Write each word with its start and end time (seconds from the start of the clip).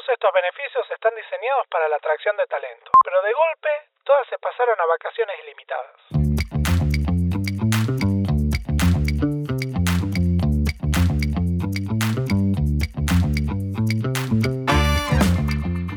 Todos 0.00 0.14
estos 0.14 0.32
beneficios 0.32 0.86
están 0.94 1.12
diseñados 1.14 1.66
para 1.68 1.86
la 1.86 1.96
atracción 1.96 2.34
de 2.38 2.46
talento, 2.46 2.90
pero 3.04 3.20
de 3.20 3.34
golpe 3.34 3.68
todas 4.02 4.26
se 4.28 4.38
pasaron 4.38 4.80
a 4.80 4.86
vacaciones 4.96 5.36
ilimitadas. 5.44 6.00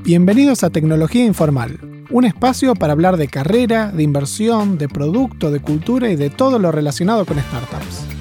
Bienvenidos 0.03 0.65
a 0.65 0.69
Tecnología 0.69 1.23
Informal, 1.23 1.79
un 2.09 2.25
espacio 2.25 2.73
para 2.75 2.91
hablar 2.91 3.15
de 3.15 3.29
carrera, 3.29 3.87
de 3.93 4.03
inversión, 4.03 4.77
de 4.77 4.89
producto, 4.89 5.49
de 5.49 5.61
cultura 5.61 6.09
y 6.09 6.17
de 6.17 6.29
todo 6.29 6.59
lo 6.59 6.73
relacionado 6.73 7.25
con 7.25 7.39
startups. 7.39 8.12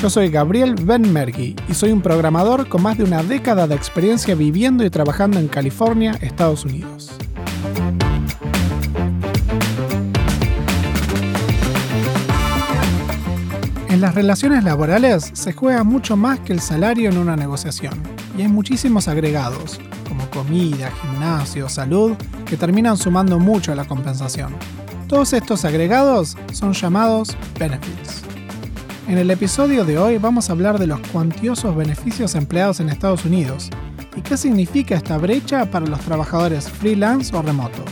Yo 0.00 0.08
soy 0.08 0.30
Gabriel 0.30 0.76
Benmergui 0.76 1.54
y 1.68 1.74
soy 1.74 1.92
un 1.92 2.00
programador 2.00 2.70
con 2.70 2.82
más 2.82 2.96
de 2.96 3.04
una 3.04 3.22
década 3.22 3.66
de 3.66 3.74
experiencia 3.74 4.34
viviendo 4.34 4.82
y 4.82 4.88
trabajando 4.88 5.38
en 5.38 5.46
California, 5.46 6.16
Estados 6.22 6.64
Unidos. 6.64 7.10
En 13.90 14.00
las 14.00 14.14
relaciones 14.14 14.64
laborales 14.64 15.32
se 15.34 15.52
juega 15.52 15.84
mucho 15.84 16.16
más 16.16 16.40
que 16.40 16.54
el 16.54 16.60
salario 16.60 17.10
en 17.10 17.18
una 17.18 17.36
negociación 17.36 17.92
y 18.38 18.40
hay 18.40 18.48
muchísimos 18.48 19.06
agregados, 19.06 19.78
como 20.08 20.24
comida, 20.30 20.90
gimnasio, 21.02 21.68
salud, 21.68 22.14
que 22.46 22.56
terminan 22.56 22.96
sumando 22.96 23.38
mucho 23.38 23.70
a 23.70 23.74
la 23.74 23.84
compensación. 23.84 24.56
Todos 25.08 25.34
estos 25.34 25.66
agregados 25.66 26.38
son 26.54 26.72
llamados 26.72 27.36
benefits. 27.58 28.29
En 29.10 29.18
el 29.18 29.28
episodio 29.32 29.84
de 29.84 29.98
hoy 29.98 30.18
vamos 30.18 30.48
a 30.48 30.52
hablar 30.52 30.78
de 30.78 30.86
los 30.86 31.00
cuantiosos 31.08 31.74
beneficios 31.74 32.36
empleados 32.36 32.78
en 32.78 32.88
Estados 32.88 33.24
Unidos 33.24 33.68
y 34.14 34.22
qué 34.22 34.36
significa 34.36 34.94
esta 34.94 35.18
brecha 35.18 35.68
para 35.68 35.84
los 35.84 35.98
trabajadores 36.02 36.70
freelance 36.70 37.36
o 37.36 37.42
remotos. 37.42 37.84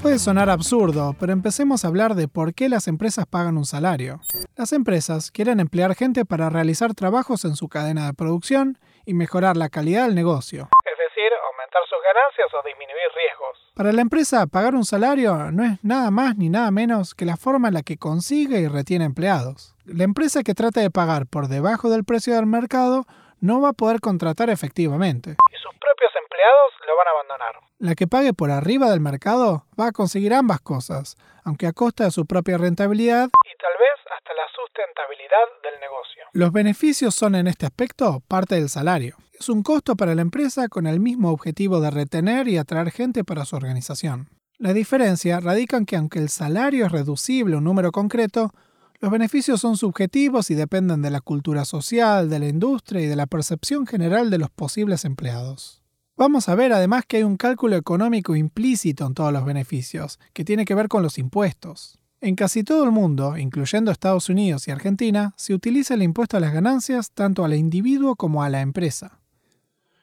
Puede 0.00 0.18
sonar 0.18 0.48
absurdo, 0.48 1.14
pero 1.20 1.34
empecemos 1.34 1.84
a 1.84 1.88
hablar 1.88 2.14
de 2.14 2.26
por 2.26 2.54
qué 2.54 2.70
las 2.70 2.88
empresas 2.88 3.26
pagan 3.26 3.58
un 3.58 3.66
salario. 3.66 4.20
Las 4.56 4.72
empresas 4.72 5.30
quieren 5.30 5.60
emplear 5.60 5.94
gente 5.94 6.24
para 6.24 6.48
realizar 6.48 6.94
trabajos 6.94 7.44
en 7.44 7.54
su 7.54 7.68
cadena 7.68 8.06
de 8.06 8.14
producción 8.14 8.78
y 9.04 9.12
mejorar 9.12 9.58
la 9.58 9.68
calidad 9.68 10.06
del 10.06 10.14
negocio. 10.14 10.70
Es 10.90 10.96
decir, 10.96 11.30
aumentar 11.52 11.82
sus 11.86 11.99
ganancias 12.10 12.48
o 12.54 12.66
disminuir 12.66 13.08
riesgos. 13.14 13.72
Para 13.74 13.92
la 13.92 14.02
empresa, 14.02 14.46
pagar 14.46 14.74
un 14.74 14.84
salario 14.84 15.50
no 15.52 15.64
es 15.64 15.82
nada 15.84 16.10
más 16.10 16.36
ni 16.36 16.48
nada 16.48 16.70
menos 16.70 17.14
que 17.14 17.24
la 17.24 17.36
forma 17.36 17.68
en 17.68 17.74
la 17.74 17.82
que 17.82 17.98
consigue 17.98 18.58
y 18.60 18.68
retiene 18.68 19.04
empleados. 19.04 19.74
La 19.84 20.04
empresa 20.04 20.42
que 20.42 20.54
trata 20.54 20.80
de 20.80 20.90
pagar 20.90 21.26
por 21.26 21.48
debajo 21.48 21.88
del 21.88 22.04
precio 22.04 22.34
del 22.34 22.46
mercado 22.46 23.06
no 23.40 23.60
va 23.60 23.70
a 23.70 23.72
poder 23.72 24.00
contratar 24.00 24.50
efectivamente. 24.50 25.30
Y 25.30 25.56
sus 25.62 25.74
propios 25.78 26.12
empleados 26.20 26.70
lo 26.86 26.96
van 26.96 27.06
a 27.06 27.10
abandonar. 27.10 27.54
La 27.78 27.94
que 27.94 28.06
pague 28.06 28.34
por 28.34 28.50
arriba 28.50 28.90
del 28.90 29.00
mercado 29.00 29.64
va 29.78 29.88
a 29.88 29.92
conseguir 29.92 30.34
ambas 30.34 30.60
cosas, 30.60 31.16
aunque 31.44 31.66
a 31.66 31.72
costa 31.72 32.04
de 32.04 32.10
su 32.10 32.26
propia 32.26 32.58
rentabilidad 32.58 33.26
y 33.26 33.56
tal 33.56 33.72
vez 33.78 33.98
hasta 34.16 34.34
la 34.34 34.46
sustentabilidad 34.54 35.46
del 35.62 35.80
negocio. 35.80 36.24
Los 36.32 36.52
beneficios 36.52 37.14
son 37.14 37.34
en 37.34 37.46
este 37.46 37.66
aspecto 37.66 38.20
parte 38.28 38.56
del 38.56 38.68
salario. 38.68 39.16
Es 39.40 39.48
un 39.48 39.62
costo 39.62 39.96
para 39.96 40.14
la 40.14 40.20
empresa 40.20 40.68
con 40.68 40.86
el 40.86 41.00
mismo 41.00 41.30
objetivo 41.30 41.80
de 41.80 41.90
retener 41.90 42.46
y 42.46 42.58
atraer 42.58 42.90
gente 42.90 43.24
para 43.24 43.46
su 43.46 43.56
organización. 43.56 44.28
La 44.58 44.74
diferencia 44.74 45.40
radica 45.40 45.78
en 45.78 45.86
que 45.86 45.96
aunque 45.96 46.18
el 46.18 46.28
salario 46.28 46.84
es 46.84 46.92
reducible 46.92 47.54
a 47.54 47.58
un 47.58 47.64
número 47.64 47.90
concreto, 47.90 48.52
los 49.00 49.10
beneficios 49.10 49.62
son 49.62 49.78
subjetivos 49.78 50.50
y 50.50 50.54
dependen 50.54 51.00
de 51.00 51.08
la 51.08 51.22
cultura 51.22 51.64
social, 51.64 52.28
de 52.28 52.38
la 52.38 52.48
industria 52.48 53.00
y 53.00 53.06
de 53.06 53.16
la 53.16 53.24
percepción 53.24 53.86
general 53.86 54.28
de 54.28 54.36
los 54.36 54.50
posibles 54.50 55.06
empleados. 55.06 55.82
Vamos 56.18 56.50
a 56.50 56.54
ver 56.54 56.74
además 56.74 57.04
que 57.08 57.16
hay 57.16 57.22
un 57.22 57.38
cálculo 57.38 57.76
económico 57.76 58.36
implícito 58.36 59.06
en 59.06 59.14
todos 59.14 59.32
los 59.32 59.46
beneficios, 59.46 60.18
que 60.34 60.44
tiene 60.44 60.66
que 60.66 60.74
ver 60.74 60.88
con 60.88 61.02
los 61.02 61.16
impuestos. 61.16 61.98
En 62.20 62.36
casi 62.36 62.62
todo 62.62 62.84
el 62.84 62.90
mundo, 62.90 63.38
incluyendo 63.38 63.90
Estados 63.90 64.28
Unidos 64.28 64.68
y 64.68 64.70
Argentina, 64.70 65.32
se 65.38 65.54
utiliza 65.54 65.94
el 65.94 66.02
impuesto 66.02 66.36
a 66.36 66.40
las 66.40 66.52
ganancias 66.52 67.12
tanto 67.12 67.42
al 67.42 67.54
individuo 67.54 68.16
como 68.16 68.42
a 68.42 68.50
la 68.50 68.60
empresa. 68.60 69.19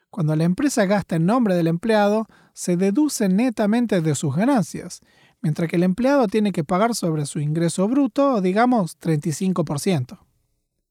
Cuando 0.09 0.35
la 0.35 0.45
empresa 0.45 0.85
gasta 0.85 1.16
en 1.16 1.25
nombre 1.25 1.56
del 1.56 1.68
empleado, 1.68 2.28
se 2.53 2.78
deduce 2.78 3.29
netamente 3.29 4.01
de 4.01 4.16
sus 4.16 4.35
ganancias, 4.35 5.01
mientras 5.41 5.69
que 5.69 5.75
el 5.75 5.84
empleado 5.84 6.28
tiene 6.28 6.51
que 6.51 6.63
pagar 6.63 6.95
sobre 6.95 7.25
su 7.25 7.40
ingreso 7.40 7.88
bruto, 7.88 8.41
digamos, 8.41 9.00
35%. 9.00 10.19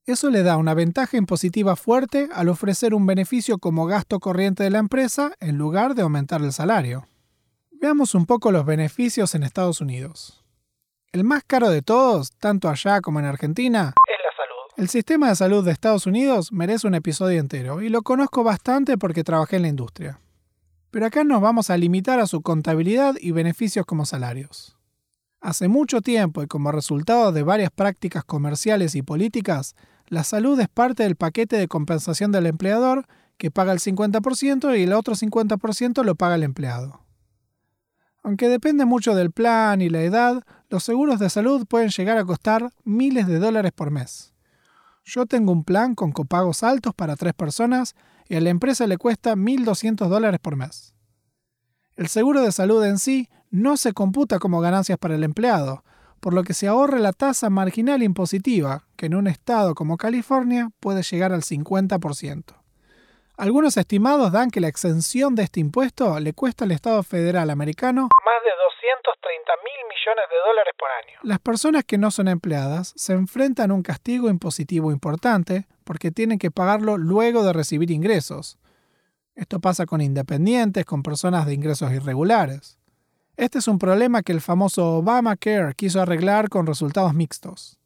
Eso 0.05 0.29
le 0.29 0.41
da 0.41 0.55
una 0.55 0.73
ventaja 0.73 1.17
impositiva 1.17 1.75
fuerte 1.75 2.29
al 2.33 2.47
ofrecer 2.47 2.93
un 2.93 3.05
beneficio 3.05 3.57
como 3.57 3.85
gasto 3.85 4.21
corriente 4.21 4.63
de 4.63 4.69
la 4.69 4.79
empresa 4.79 5.33
en 5.41 5.57
lugar 5.57 5.95
de 5.95 6.03
aumentar 6.03 6.41
el 6.41 6.53
salario. 6.53 7.09
Veamos 7.71 8.15
un 8.15 8.25
poco 8.25 8.51
los 8.51 8.65
beneficios 8.65 9.35
en 9.35 9.43
Estados 9.43 9.81
Unidos. 9.81 10.45
El 11.11 11.25
más 11.25 11.43
caro 11.45 11.69
de 11.69 11.81
todos, 11.81 12.31
tanto 12.39 12.69
allá 12.69 13.01
como 13.01 13.19
en 13.19 13.25
Argentina. 13.25 13.95
El 14.77 14.87
sistema 14.87 15.27
de 15.27 15.35
salud 15.35 15.65
de 15.65 15.71
Estados 15.71 16.05
Unidos 16.05 16.53
merece 16.53 16.87
un 16.87 16.95
episodio 16.95 17.41
entero 17.41 17.81
y 17.81 17.89
lo 17.89 18.03
conozco 18.03 18.43
bastante 18.43 18.97
porque 18.97 19.25
trabajé 19.25 19.57
en 19.57 19.63
la 19.63 19.67
industria 19.67 20.21
pero 20.97 21.05
acá 21.05 21.23
nos 21.23 21.41
vamos 21.41 21.69
a 21.69 21.77
limitar 21.77 22.19
a 22.19 22.27
su 22.27 22.41
contabilidad 22.41 23.15
y 23.19 23.31
beneficios 23.31 23.85
como 23.85 24.05
salarios. 24.05 24.77
Hace 25.41 25.67
mucho 25.67 26.01
tiempo 26.01 26.41
y 26.41 26.47
como 26.47 26.71
resultado 26.71 27.31
de 27.31 27.43
varias 27.43 27.69
prácticas 27.69 28.23
comerciales 28.23 28.95
y 28.95 29.03
políticas, 29.03 29.75
la 30.07 30.23
salud 30.23 30.59
es 30.59 30.69
parte 30.69 31.03
del 31.03 31.15
paquete 31.15 31.57
de 31.57 31.67
compensación 31.67 32.31
del 32.31 32.47
empleador 32.47 33.05
que 33.37 33.51
paga 33.51 33.73
el 33.73 33.79
50% 33.79 34.75
y 34.75 34.83
el 34.83 34.93
otro 34.93 35.13
50% 35.13 36.03
lo 36.03 36.15
paga 36.15 36.35
el 36.35 36.41
empleado. 36.43 37.01
Aunque 38.23 38.49
depende 38.49 38.85
mucho 38.85 39.13
del 39.13 39.31
plan 39.31 39.81
y 39.81 39.89
la 39.89 40.01
edad, 40.01 40.43
los 40.69 40.83
seguros 40.83 41.19
de 41.19 41.29
salud 41.29 41.67
pueden 41.67 41.89
llegar 41.89 42.17
a 42.17 42.25
costar 42.25 42.73
miles 42.83 43.27
de 43.27 43.37
dólares 43.37 43.71
por 43.71 43.91
mes. 43.91 44.33
Yo 45.07 45.25
tengo 45.25 45.53
un 45.53 45.63
plan 45.63 45.95
con 45.95 46.11
copagos 46.11 46.63
altos 46.63 46.93
para 46.93 47.15
tres 47.15 47.33
personas 47.33 47.95
y 48.27 48.35
a 48.35 48.41
la 48.41 48.49
empresa 48.49 48.85
le 48.87 48.97
cuesta 48.97 49.35
1.200 49.37 50.09
dólares 50.09 50.41
por 50.41 50.57
mes. 50.57 50.93
El 51.95 52.09
seguro 52.09 52.41
de 52.41 52.51
salud 52.51 52.83
en 52.83 52.99
sí 52.99 53.29
no 53.49 53.77
se 53.77 53.93
computa 53.93 54.37
como 54.37 54.59
ganancias 54.59 54.97
para 54.97 55.15
el 55.15 55.23
empleado, 55.23 55.85
por 56.19 56.33
lo 56.33 56.43
que 56.43 56.53
se 56.53 56.67
ahorra 56.67 56.99
la 56.99 57.13
tasa 57.13 57.49
marginal 57.49 58.03
impositiva, 58.03 58.85
que 58.97 59.05
en 59.05 59.15
un 59.15 59.27
estado 59.27 59.75
como 59.75 59.95
California 59.95 60.71
puede 60.81 61.03
llegar 61.03 61.31
al 61.31 61.41
50%. 61.41 62.43
Algunos 63.37 63.77
estimados 63.77 64.31
dan 64.31 64.49
que 64.49 64.59
la 64.59 64.67
exención 64.67 65.35
de 65.35 65.43
este 65.43 65.59
impuesto 65.59 66.19
le 66.19 66.33
cuesta 66.33 66.65
al 66.65 66.71
Estado 66.71 67.03
federal 67.03 67.51
americano 67.51 68.09
más 68.25 68.43
de 68.43 68.49
230 68.49 69.51
mil 69.63 69.87
millones 69.87 70.25
de 70.31 70.37
dólares 70.47 70.73
por 70.75 70.89
año. 70.89 71.19
Las 71.21 71.39
personas 71.39 71.83
que 71.83 71.99
no 71.99 72.09
son 72.09 72.29
empleadas 72.29 72.93
se 72.95 73.13
enfrentan 73.13 73.69
a 73.69 73.75
un 73.75 73.83
castigo 73.83 74.29
impositivo 74.29 74.91
importante 74.91 75.67
porque 75.83 76.09
tienen 76.09 76.39
que 76.39 76.49
pagarlo 76.49 76.97
luego 76.97 77.43
de 77.43 77.53
recibir 77.53 77.91
ingresos. 77.91 78.57
Esto 79.35 79.59
pasa 79.59 79.85
con 79.85 80.01
independientes, 80.01 80.83
con 80.85 81.03
personas 81.03 81.45
de 81.45 81.53
ingresos 81.53 81.91
irregulares. 81.91 82.79
Este 83.35 83.59
es 83.59 83.67
un 83.67 83.77
problema 83.77 84.23
que 84.23 84.31
el 84.31 84.41
famoso 84.41 84.97
Obamacare 84.97 85.75
quiso 85.75 86.01
arreglar 86.01 86.49
con 86.49 86.65
resultados 86.65 87.13
mixtos. 87.13 87.77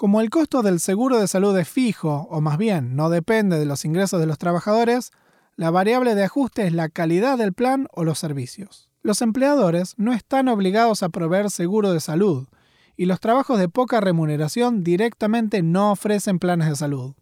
Como 0.00 0.22
el 0.22 0.30
costo 0.30 0.62
del 0.62 0.80
seguro 0.80 1.20
de 1.20 1.28
salud 1.28 1.54
es 1.58 1.68
fijo, 1.68 2.26
o 2.30 2.40
más 2.40 2.56
bien 2.56 2.96
no 2.96 3.10
depende 3.10 3.58
de 3.58 3.66
los 3.66 3.84
ingresos 3.84 4.18
de 4.18 4.24
los 4.24 4.38
trabajadores, 4.38 5.10
la 5.56 5.70
variable 5.70 6.14
de 6.14 6.24
ajuste 6.24 6.66
es 6.66 6.72
la 6.72 6.88
calidad 6.88 7.36
del 7.36 7.52
plan 7.52 7.86
o 7.92 8.02
los 8.02 8.18
servicios. 8.18 8.88
Los 9.02 9.20
empleadores 9.20 9.92
no 9.98 10.14
están 10.14 10.48
obligados 10.48 11.02
a 11.02 11.10
proveer 11.10 11.50
seguro 11.50 11.92
de 11.92 12.00
salud, 12.00 12.48
y 12.96 13.04
los 13.04 13.20
trabajos 13.20 13.58
de 13.58 13.68
poca 13.68 14.00
remuneración 14.00 14.82
directamente 14.84 15.60
no 15.62 15.92
ofrecen 15.92 16.38
planes 16.38 16.70
de 16.70 16.76
salud. 16.76 17.12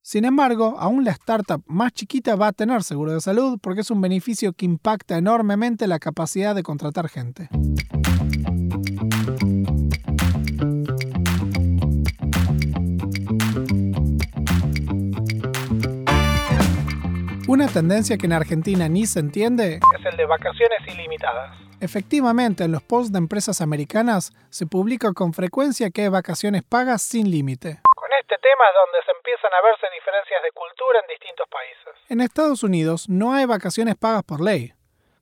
Sin 0.00 0.24
embargo, 0.24 0.76
aún 0.78 1.04
la 1.04 1.10
startup 1.10 1.62
más 1.66 1.92
chiquita 1.92 2.36
va 2.36 2.46
a 2.46 2.52
tener 2.52 2.82
seguro 2.84 3.12
de 3.12 3.20
salud 3.20 3.58
porque 3.60 3.82
es 3.82 3.90
un 3.90 4.00
beneficio 4.00 4.54
que 4.54 4.64
impacta 4.64 5.18
enormemente 5.18 5.88
la 5.88 5.98
capacidad 5.98 6.54
de 6.54 6.62
contratar 6.62 7.10
gente. 7.10 7.50
Una 17.48 17.66
tendencia 17.66 18.16
que 18.16 18.26
en 18.26 18.34
Argentina 18.34 18.88
ni 18.88 19.06
se 19.06 19.20
entiende 19.20 19.80
es 19.98 20.06
el 20.06 20.16
de 20.16 20.26
vacaciones 20.26 20.78
ilimitadas. 20.86 21.58
Efectivamente, 21.80 22.64
en 22.64 22.72
los 22.72 22.82
posts 22.82 23.12
de 23.12 23.18
empresas 23.18 23.60
americanas 23.60 24.32
se 24.50 24.66
publica 24.66 25.12
con 25.12 25.32
frecuencia 25.32 25.90
que 25.90 26.02
hay 26.02 26.08
vacaciones 26.08 26.62
pagas 26.62 27.02
sin 27.02 27.30
límite 27.30 27.80
este 28.28 28.36
tema 28.42 28.64
es 28.68 28.74
donde 28.74 29.04
se 29.06 29.12
empiezan 29.16 29.50
a 29.54 29.62
verse 29.64 29.86
diferencias 29.94 30.42
de 30.42 30.52
cultura 30.52 31.00
en 31.00 31.08
distintos 31.08 31.46
países. 31.48 32.10
En 32.10 32.20
Estados 32.20 32.62
Unidos 32.62 33.08
no 33.08 33.32
hay 33.32 33.46
vacaciones 33.46 33.96
pagas 33.96 34.22
por 34.22 34.42
ley. 34.42 34.74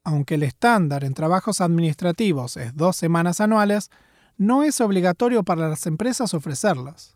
Aunque 0.03 0.35
el 0.35 0.43
estándar 0.43 1.05
en 1.05 1.15
trabajos 1.15 1.61
administrativos 1.61 2.57
es 2.57 2.77
dos 2.77 2.97
semanas 2.97 3.41
anuales, 3.41 3.91
no 4.39 4.65
es 4.65 4.81
obligatorio 4.81 5.45
para 5.45 5.69
las 5.69 5.87
empresas 5.87 6.35
ofrecerlas. 6.35 7.16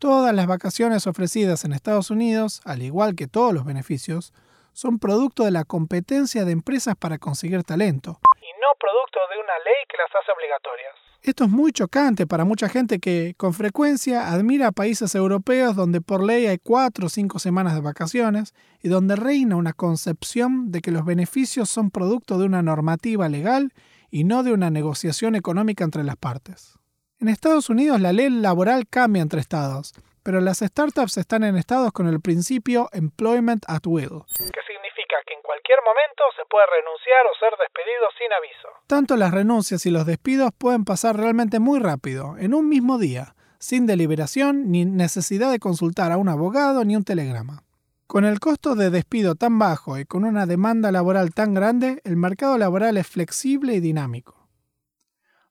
Todas 0.00 0.34
las 0.34 0.46
vacaciones 0.46 1.06
ofrecidas 1.06 1.66
en 1.66 1.74
Estados 1.74 2.10
Unidos, 2.10 2.62
al 2.64 2.80
igual 2.80 3.14
que 3.14 3.26
todos 3.26 3.52
los 3.52 3.66
beneficios, 3.66 4.32
son 4.72 4.98
producto 4.98 5.44
de 5.44 5.50
la 5.50 5.64
competencia 5.64 6.46
de 6.46 6.52
empresas 6.52 6.96
para 6.96 7.18
conseguir 7.18 7.64
talento, 7.64 8.18
y 8.40 8.48
no 8.62 8.68
producto 8.80 9.18
de 9.30 9.38
una 9.38 9.52
ley 9.62 9.74
que 9.90 9.98
las 9.98 10.08
hace 10.08 10.32
obligatorias. 10.32 10.94
Esto 11.20 11.44
es 11.44 11.50
muy 11.50 11.72
chocante 11.72 12.26
para 12.26 12.46
mucha 12.46 12.70
gente 12.70 12.98
que 12.98 13.34
con 13.36 13.52
frecuencia 13.52 14.32
admira 14.32 14.68
a 14.68 14.72
países 14.72 15.14
europeos 15.14 15.76
donde 15.76 16.00
por 16.00 16.24
ley 16.24 16.46
hay 16.46 16.56
cuatro 16.56 17.08
o 17.08 17.10
cinco 17.10 17.38
semanas 17.38 17.74
de 17.74 17.82
vacaciones 17.82 18.54
y 18.82 18.88
donde 18.88 19.16
reina 19.16 19.56
una 19.56 19.74
concepción 19.74 20.72
de 20.72 20.80
que 20.80 20.92
los 20.92 21.04
beneficios 21.04 21.68
son 21.68 21.90
producto 21.90 22.38
de 22.38 22.46
una 22.46 22.62
normativa 22.62 23.28
legal 23.28 23.74
y 24.10 24.24
no 24.24 24.44
de 24.44 24.54
una 24.54 24.70
negociación 24.70 25.34
económica 25.34 25.84
entre 25.84 26.04
las 26.04 26.16
partes. 26.16 26.79
En 27.20 27.28
Estados 27.28 27.68
Unidos 27.68 28.00
la 28.00 28.14
ley 28.14 28.30
laboral 28.30 28.88
cambia 28.88 29.20
entre 29.20 29.40
estados, 29.40 29.92
pero 30.22 30.40
las 30.40 30.60
startups 30.60 31.18
están 31.18 31.44
en 31.44 31.54
estados 31.54 31.92
con 31.92 32.06
el 32.06 32.18
principio 32.22 32.88
Employment 32.92 33.62
at 33.68 33.82
Will, 33.84 34.08
que 34.08 34.62
significa 34.66 35.16
que 35.26 35.34
en 35.34 35.42
cualquier 35.42 35.80
momento 35.84 36.22
se 36.34 36.46
puede 36.48 36.64
renunciar 36.64 37.26
o 37.26 37.38
ser 37.38 37.52
despedido 37.60 38.08
sin 38.16 38.32
aviso. 38.32 38.68
Tanto 38.86 39.16
las 39.18 39.34
renuncias 39.34 39.84
y 39.84 39.90
los 39.90 40.06
despidos 40.06 40.52
pueden 40.56 40.86
pasar 40.86 41.18
realmente 41.18 41.60
muy 41.60 41.78
rápido, 41.78 42.38
en 42.38 42.54
un 42.54 42.70
mismo 42.70 42.96
día, 42.96 43.34
sin 43.58 43.86
deliberación 43.86 44.70
ni 44.70 44.86
necesidad 44.86 45.50
de 45.50 45.58
consultar 45.58 46.12
a 46.12 46.16
un 46.16 46.30
abogado 46.30 46.86
ni 46.86 46.96
un 46.96 47.04
telegrama. 47.04 47.64
Con 48.06 48.24
el 48.24 48.40
costo 48.40 48.76
de 48.76 48.88
despido 48.88 49.34
tan 49.34 49.58
bajo 49.58 49.98
y 49.98 50.06
con 50.06 50.24
una 50.24 50.46
demanda 50.46 50.90
laboral 50.90 51.34
tan 51.34 51.52
grande, 51.52 52.00
el 52.04 52.16
mercado 52.16 52.56
laboral 52.56 52.96
es 52.96 53.06
flexible 53.06 53.74
y 53.74 53.80
dinámico. 53.80 54.39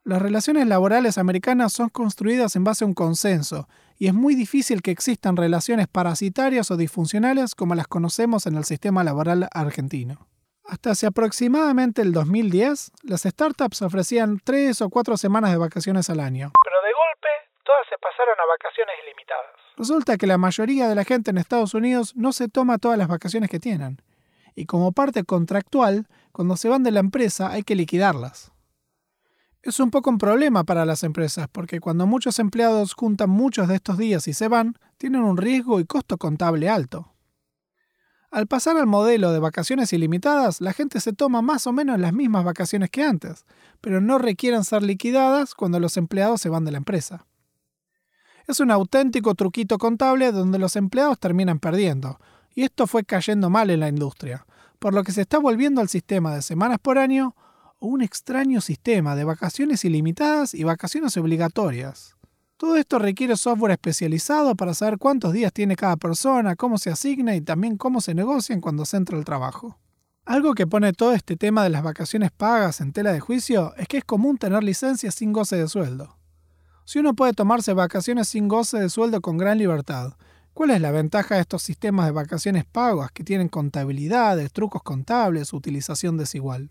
Las 0.10 0.24
relaciones 0.24 0.66
laborales 0.66 1.20
americanas 1.20 1.72
son 1.72 1.90
construidas 1.90 2.56
en 2.56 2.64
base 2.64 2.84
a 2.84 2.88
un 2.88 2.96
consenso, 2.96 3.68
y 4.00 4.08
es 4.08 4.14
muy 4.16 4.34
difícil 4.34 4.82
que 4.82 4.90
existan 4.90 5.38
relaciones 5.38 5.88
parasitarias 5.88 6.72
o 6.72 6.78
disfuncionales 6.78 7.54
como 7.54 7.76
las 7.76 7.86
conocemos 7.86 8.48
en 8.48 8.56
el 8.56 8.64
sistema 8.64 9.04
laboral 9.04 9.48
argentino. 9.54 10.26
Hasta 10.66 10.90
hace 10.90 11.06
aproximadamente 11.06 12.02
el 12.02 12.12
2010, 12.12 12.92
las 13.04 13.22
startups 13.22 13.84
ofrecían 13.84 14.40
tres 14.44 14.82
o 14.82 14.90
cuatro 14.90 15.16
semanas 15.16 15.52
de 15.52 15.58
vacaciones 15.58 16.10
al 16.10 16.22
año. 16.22 16.54
Pero 16.64 16.78
de 16.82 16.92
golpe, 16.92 17.30
todas 17.64 17.86
se 17.88 17.98
pasaron 18.00 18.34
a 18.34 18.48
vacaciones 18.48 18.96
ilimitadas. 19.04 19.56
Resulta 19.78 20.18
que 20.18 20.26
la 20.26 20.40
mayoría 20.40 20.90
de 20.90 20.96
la 20.96 21.04
gente 21.04 21.30
en 21.30 21.38
Estados 21.38 21.76
Unidos 21.76 22.16
no 22.16 22.32
se 22.32 22.48
toma 22.48 22.80
todas 22.80 22.98
las 22.98 23.10
vacaciones 23.10 23.52
que 23.52 23.60
tienen. 23.60 24.02
Y 24.56 24.66
como 24.66 24.92
parte 24.92 25.24
contractual, 25.24 26.08
cuando 26.32 26.58
se 26.58 26.68
van 26.68 26.82
de 26.82 26.90
la 26.90 27.00
empresa 27.00 27.52
hay 27.52 27.62
que 27.62 27.76
liquidarlas. 27.76 28.52
Es 29.62 29.82
un 29.82 29.92
poco 29.92 30.10
un 30.10 30.18
problema 30.18 30.64
para 30.64 30.86
las 30.86 31.04
empresas 31.04 31.50
porque 31.52 31.82
cuando 31.82 32.08
muchos 32.08 32.40
empleados 32.40 32.94
juntan 32.94 33.30
muchos 33.30 33.68
de 33.68 33.76
estos 33.76 33.98
días 33.98 34.28
y 34.30 34.34
se 34.34 34.48
van, 34.48 34.76
tienen 34.98 35.22
un 35.22 35.36
riesgo 35.36 35.82
y 35.82 35.86
costo 35.86 36.18
contable 36.18 36.70
alto. 36.70 37.14
Al 38.32 38.48
pasar 38.48 38.78
al 38.78 38.86
modelo 38.86 39.34
de 39.34 39.40
vacaciones 39.40 39.92
ilimitadas, 39.92 40.62
la 40.62 40.72
gente 40.72 41.02
se 41.02 41.14
toma 41.14 41.42
más 41.42 41.68
o 41.68 41.74
menos 41.74 42.00
las 42.00 42.14
mismas 42.14 42.46
vacaciones 42.46 42.90
que 42.90 43.04
antes, 43.04 43.46
pero 43.82 44.00
no 44.00 44.18
requieren 44.18 44.64
ser 44.64 44.84
liquidadas 44.84 45.56
cuando 45.56 45.80
los 45.80 45.98
empleados 45.98 46.40
se 46.40 46.50
van 46.50 46.64
de 46.64 46.72
la 46.72 46.78
empresa. 46.78 47.26
Es 48.48 48.60
un 48.60 48.72
auténtico 48.72 49.36
truquito 49.36 49.78
contable 49.78 50.32
donde 50.32 50.60
los 50.60 50.76
empleados 50.76 51.20
terminan 51.20 51.60
perdiendo, 51.60 52.20
y 52.54 52.64
esto 52.64 52.88
fue 52.88 53.04
cayendo 53.04 53.50
mal 53.50 53.72
en 53.72 53.80
la 53.82 53.90
industria, 53.90 54.46
por 54.78 54.94
lo 54.94 55.04
que 55.04 55.12
se 55.12 55.22
está 55.22 55.40
volviendo 55.40 55.82
al 55.82 55.90
sistema 55.90 56.34
de 56.34 56.44
semanas 56.44 56.78
por 56.80 56.98
año 56.98 57.36
un 57.80 58.02
extraño 58.02 58.60
sistema 58.60 59.16
de 59.16 59.24
vacaciones 59.24 59.86
ilimitadas 59.86 60.54
y 60.54 60.64
vacaciones 60.64 61.16
obligatorias. 61.18 62.16
Todo 62.58 62.76
esto 62.76 63.00
requiere 63.00 63.38
software 63.38 63.72
especializado 63.72 64.54
para 64.56 64.74
saber 64.74 64.98
cuántos 64.98 65.32
días 65.32 65.54
tiene 65.54 65.78
cada 65.78 65.96
persona, 65.96 66.58
cómo 66.58 66.78
se 66.78 66.90
asigna 66.90 67.36
y 67.36 67.42
también 67.42 67.78
cómo 67.78 68.02
se 68.02 68.14
negocian 68.14 68.60
cuando 68.60 68.84
se 68.84 68.98
entra 68.98 69.18
al 69.18 69.24
trabajo. 69.24 69.78
Algo 70.26 70.54
que 70.54 70.68
pone 70.68 70.92
todo 70.92 71.14
este 71.14 71.38
tema 71.38 71.64
de 71.64 71.70
las 71.70 71.82
vacaciones 71.82 72.32
pagas 72.32 72.82
en 72.82 72.92
tela 72.92 73.14
de 73.14 73.22
juicio 73.22 73.74
es 73.78 73.88
que 73.88 74.00
es 74.00 74.04
común 74.04 74.38
tener 74.38 74.62
licencias 74.62 75.16
sin 75.16 75.32
goce 75.32 75.56
de 75.56 75.70
sueldo. 75.70 76.18
Si 76.84 77.00
uno 77.00 77.14
puede 77.14 77.34
tomarse 77.34 77.72
vacaciones 77.74 78.28
sin 78.28 78.50
goce 78.50 78.78
de 78.78 78.90
sueldo 78.90 79.22
con 79.22 79.38
gran 79.38 79.58
libertad, 79.58 80.16
¿cuál 80.60 80.72
es 80.72 80.82
la 80.82 80.92
ventaja 80.92 81.36
de 81.36 81.42
estos 81.42 81.62
sistemas 81.64 82.08
de 82.08 82.12
vacaciones 82.12 82.66
pagas 82.66 83.14
que 83.14 83.24
tienen 83.24 83.48
contabilidades, 83.48 84.52
trucos 84.52 84.84
contables, 84.84 85.54
utilización 85.54 86.18
desigual? 86.18 86.70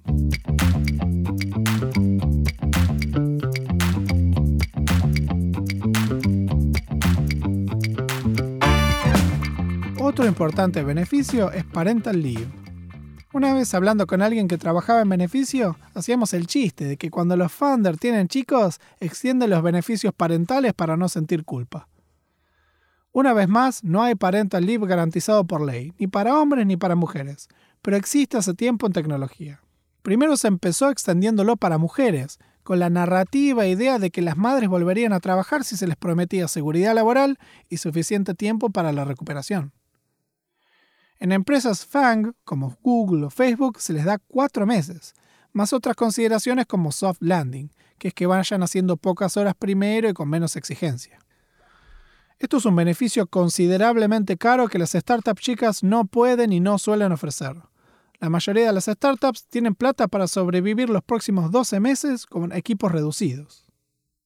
Otro 9.99 10.26
importante 10.26 10.84
beneficio 10.84 11.50
es 11.52 11.64
Parental 11.64 12.20
Leave. 12.20 12.46
Una 13.32 13.55
vez 13.55 13.73
hablando 13.73 14.06
con 14.06 14.20
alguien 14.20 14.49
que 14.49 14.58
trabajaba 14.58 15.00
en 15.00 15.08
beneficio, 15.08 15.79
hacíamos 15.94 16.34
el 16.34 16.46
chiste 16.46 16.84
de 16.84 16.99
que 16.99 17.11
cuando 17.11 17.38
los 17.38 17.50
founders 17.50 17.99
tienen 17.99 18.29
chicos, 18.29 18.81
extienden 19.00 19.49
los 19.49 19.62
beneficios 19.62 20.12
parentales 20.12 20.75
para 20.75 20.99
no 20.99 21.08
sentir 21.08 21.46
culpa. 21.46 21.88
Una 23.12 23.32
vez 23.32 23.49
más, 23.49 23.82
no 23.82 24.02
hay 24.02 24.14
parental 24.14 24.66
leave 24.66 24.87
garantizado 24.87 25.46
por 25.46 25.60
ley, 25.60 25.93
ni 25.99 26.06
para 26.06 26.38
hombres 26.38 26.66
ni 26.66 26.76
para 26.76 26.94
mujeres, 26.94 27.49
pero 27.82 27.96
existe 27.96 28.37
hace 28.37 28.55
tiempo 28.55 28.87
en 28.87 28.93
tecnología. 28.93 29.60
Primero 30.02 30.37
se 30.37 30.49
empezó 30.49 30.90
extendiéndolo 30.90 31.56
para 31.56 31.78
mujeres, 31.78 32.38
con 32.62 32.78
la 32.78 32.90
narrativa 32.90 33.66
idea 33.66 33.99
de 33.99 34.10
que 34.10 34.20
las 34.20 34.37
madres 34.37 34.69
volverían 34.69 35.14
a 35.14 35.20
trabajar 35.20 35.64
si 35.64 35.76
se 35.76 35.87
les 35.87 35.96
prometía 35.96 36.49
seguridad 36.49 36.94
laboral 36.94 37.38
y 37.70 37.78
suficiente 37.78 38.34
tiempo 38.34 38.69
para 38.69 38.93
la 38.93 39.06
recuperación. 39.06 39.72
En 41.19 41.32
empresas 41.32 41.87
FANG, 41.87 42.34
como 42.44 42.76
Google 42.82 43.25
o 43.25 43.31
Facebook, 43.31 43.81
se 43.81 43.94
les 43.94 44.05
da 44.05 44.19
cuatro 44.19 44.66
meses, 44.66 45.14
más 45.52 45.72
otras 45.72 45.96
consideraciones 45.96 46.66
como 46.66 46.93
soft 46.93 47.20
landing, 47.20 47.72
que 47.99 48.08
es 48.08 48.14
que 48.14 48.26
vayan 48.26 48.62
haciendo 48.62 48.96
pocas 48.96 49.37
horas 49.37 49.55
primero 49.58 50.08
y 50.08 50.12
con 50.12 50.28
menos 50.28 50.55
exigencia. 50.55 51.19
Esto 52.38 52.58
es 52.58 52.64
un 52.67 52.76
beneficio 52.76 53.26
considerablemente 53.26 54.37
caro 54.37 54.69
que 54.69 54.79
las 54.79 54.93
startups 54.93 55.43
chicas 55.43 55.82
no 55.82 56.05
pueden 56.05 56.52
y 56.52 56.61
no 56.61 56.79
suelen 56.79 57.11
ofrecer. 57.11 57.56
La 58.20 58.31
mayoría 58.31 58.67
de 58.67 58.73
las 58.73 58.85
startups 58.85 59.46
tienen 59.49 59.75
plata 59.75 60.06
para 60.06 60.29
sobrevivir 60.29 60.88
los 60.88 61.02
próximos 61.02 61.50
12 61.50 61.81
meses 61.81 62.26
con 62.26 62.52
equipos 62.52 62.93
reducidos. 62.93 63.64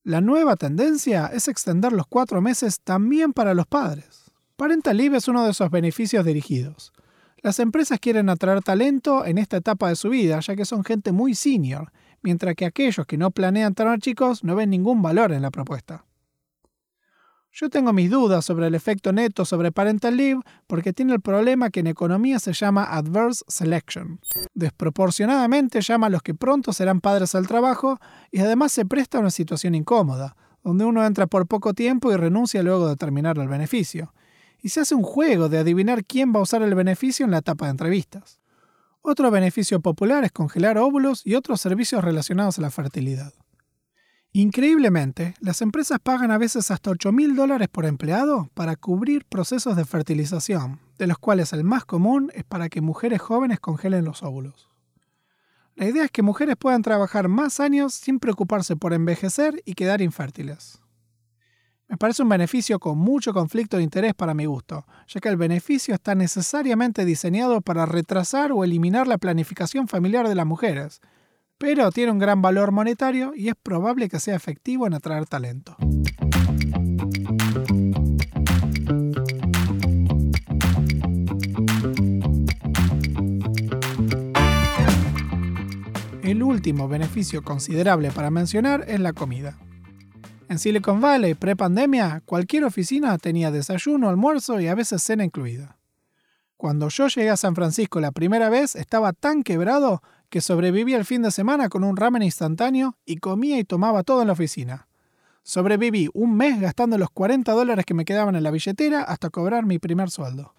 La 0.04 0.20
nueva 0.20 0.56
tendencia 0.56 1.30
es 1.32 1.48
extender 1.48 1.92
los 1.92 2.06
cuatro 2.06 2.42
meses 2.42 2.80
también 2.80 3.32
para 3.32 3.54
los 3.54 3.66
padres. 3.66 4.30
Parental 4.56 4.98
Leave 4.98 5.16
es 5.16 5.28
uno 5.28 5.44
de 5.44 5.52
esos 5.52 5.70
beneficios 5.70 6.26
dirigidos. 6.26 6.92
Las 7.40 7.60
empresas 7.60 7.98
quieren 7.98 8.28
atraer 8.28 8.62
talento 8.62 9.24
en 9.24 9.38
esta 9.38 9.56
etapa 9.56 9.88
de 9.88 9.96
su 9.96 10.10
vida, 10.10 10.38
ya 10.40 10.54
que 10.54 10.66
son 10.66 10.84
gente 10.84 11.12
muy 11.12 11.34
senior, 11.34 11.92
mientras 12.20 12.54
que 12.56 12.66
aquellos 12.66 13.06
que 13.06 13.16
no 13.16 13.30
planean 13.30 13.74
tener 13.74 14.00
chicos 14.00 14.44
no 14.44 14.54
ven 14.54 14.68
ningún 14.68 15.00
valor 15.00 15.32
en 15.32 15.40
la 15.40 15.50
propuesta. 15.50 16.04
Yo 17.54 17.68
tengo 17.68 17.92
mis 17.92 18.10
dudas 18.10 18.46
sobre 18.46 18.66
el 18.66 18.74
efecto 18.74 19.12
neto 19.12 19.44
sobre 19.44 19.72
Parental 19.72 20.16
Leave 20.16 20.40
porque 20.66 20.94
tiene 20.94 21.12
el 21.12 21.20
problema 21.20 21.68
que 21.68 21.80
en 21.80 21.86
economía 21.86 22.38
se 22.38 22.54
llama 22.54 22.84
adverse 22.84 23.44
selection. 23.46 24.20
Desproporcionadamente 24.54 25.82
llama 25.82 26.06
a 26.06 26.10
los 26.10 26.22
que 26.22 26.34
pronto 26.34 26.72
serán 26.72 27.02
padres 27.02 27.34
al 27.34 27.46
trabajo 27.46 28.00
y 28.30 28.40
además 28.40 28.72
se 28.72 28.86
presta 28.86 29.18
a 29.18 29.20
una 29.20 29.30
situación 29.30 29.74
incómoda, 29.74 30.34
donde 30.64 30.86
uno 30.86 31.04
entra 31.04 31.26
por 31.26 31.46
poco 31.46 31.74
tiempo 31.74 32.10
y 32.10 32.16
renuncia 32.16 32.62
luego 32.62 32.88
de 32.88 32.96
terminar 32.96 33.36
el 33.38 33.48
beneficio 33.48 34.14
y 34.62 34.70
se 34.70 34.80
hace 34.80 34.94
un 34.94 35.02
juego 35.02 35.50
de 35.50 35.58
adivinar 35.58 36.06
quién 36.06 36.32
va 36.32 36.38
a 36.38 36.44
usar 36.44 36.62
el 36.62 36.74
beneficio 36.74 37.26
en 37.26 37.32
la 37.32 37.38
etapa 37.38 37.66
de 37.66 37.72
entrevistas. 37.72 38.40
Otro 39.02 39.30
beneficio 39.30 39.80
popular 39.80 40.24
es 40.24 40.32
congelar 40.32 40.78
óvulos 40.78 41.20
y 41.26 41.34
otros 41.34 41.60
servicios 41.60 42.02
relacionados 42.02 42.58
a 42.58 42.62
la 42.62 42.70
fertilidad. 42.70 43.34
Increíblemente, 44.34 45.34
las 45.40 45.60
empresas 45.60 45.98
pagan 46.02 46.30
a 46.30 46.38
veces 46.38 46.70
hasta 46.70 46.90
8 46.90 47.12
mil 47.12 47.36
dólares 47.36 47.68
por 47.68 47.84
empleado 47.84 48.48
para 48.54 48.76
cubrir 48.76 49.26
procesos 49.26 49.76
de 49.76 49.84
fertilización, 49.84 50.80
de 50.96 51.06
los 51.06 51.18
cuales 51.18 51.52
el 51.52 51.64
más 51.64 51.84
común 51.84 52.32
es 52.34 52.42
para 52.42 52.70
que 52.70 52.80
mujeres 52.80 53.20
jóvenes 53.20 53.60
congelen 53.60 54.06
los 54.06 54.22
óvulos. 54.22 54.70
La 55.76 55.86
idea 55.86 56.04
es 56.04 56.10
que 56.10 56.22
mujeres 56.22 56.56
puedan 56.56 56.80
trabajar 56.80 57.28
más 57.28 57.60
años 57.60 57.92
sin 57.92 58.18
preocuparse 58.18 58.74
por 58.74 58.94
envejecer 58.94 59.60
y 59.66 59.74
quedar 59.74 60.00
infértiles. 60.00 60.80
Me 61.86 61.98
parece 61.98 62.22
un 62.22 62.30
beneficio 62.30 62.78
con 62.78 62.96
mucho 62.96 63.34
conflicto 63.34 63.76
de 63.76 63.82
interés 63.82 64.14
para 64.14 64.32
mi 64.32 64.46
gusto, 64.46 64.86
ya 65.08 65.20
que 65.20 65.28
el 65.28 65.36
beneficio 65.36 65.92
está 65.92 66.14
necesariamente 66.14 67.04
diseñado 67.04 67.60
para 67.60 67.84
retrasar 67.84 68.50
o 68.52 68.64
eliminar 68.64 69.06
la 69.06 69.18
planificación 69.18 69.88
familiar 69.88 70.26
de 70.26 70.34
las 70.34 70.46
mujeres, 70.46 71.02
pero 71.58 71.90
tiene 71.90 72.12
un 72.12 72.18
gran 72.18 72.42
valor 72.42 72.72
monetario 72.72 73.32
y 73.34 73.48
es 73.48 73.54
probable 73.54 74.08
que 74.08 74.20
sea 74.20 74.36
efectivo 74.36 74.86
en 74.86 74.94
atraer 74.94 75.26
talento. 75.26 75.76
El 86.22 86.42
último 86.42 86.88
beneficio 86.88 87.42
considerable 87.42 88.10
para 88.10 88.30
mencionar 88.30 88.84
es 88.88 89.00
la 89.00 89.12
comida. 89.12 89.58
En 90.48 90.58
Silicon 90.58 91.00
Valley, 91.00 91.34
pre-pandemia, 91.34 92.22
cualquier 92.24 92.64
oficina 92.64 93.16
tenía 93.18 93.50
desayuno, 93.50 94.08
almuerzo 94.08 94.60
y 94.60 94.68
a 94.68 94.74
veces 94.74 95.02
cena 95.02 95.24
incluida. 95.24 95.78
Cuando 96.56 96.88
yo 96.88 97.08
llegué 97.08 97.30
a 97.30 97.36
San 97.36 97.54
Francisco 97.54 98.00
la 98.00 98.12
primera 98.12 98.48
vez, 98.50 98.76
estaba 98.76 99.12
tan 99.12 99.42
quebrado 99.42 100.02
que 100.32 100.40
sobreviví 100.40 100.94
el 100.94 101.04
fin 101.04 101.20
de 101.20 101.30
semana 101.30 101.68
con 101.68 101.84
un 101.84 101.94
ramen 101.94 102.22
instantáneo 102.22 102.96
y 103.04 103.18
comía 103.18 103.58
y 103.58 103.64
tomaba 103.64 104.02
todo 104.02 104.22
en 104.22 104.28
la 104.28 104.32
oficina. 104.32 104.88
Sobreviví 105.42 106.08
un 106.14 106.34
mes 106.38 106.58
gastando 106.58 106.96
los 106.96 107.10
40 107.10 107.52
dólares 107.52 107.84
que 107.84 107.92
me 107.92 108.06
quedaban 108.06 108.34
en 108.34 108.42
la 108.42 108.50
billetera 108.50 109.02
hasta 109.02 109.28
cobrar 109.28 109.66
mi 109.66 109.78
primer 109.78 110.10
sueldo. 110.10 110.54